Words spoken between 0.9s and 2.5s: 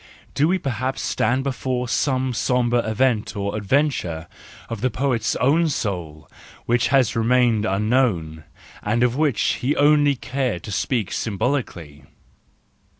stand before some